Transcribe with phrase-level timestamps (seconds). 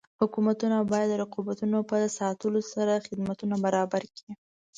[0.21, 4.31] حکومتونه باید د رقابتونو په ساتلو سره خدمتونه برابر کړي.